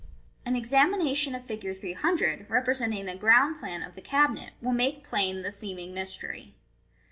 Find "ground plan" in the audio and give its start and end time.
3.15-3.83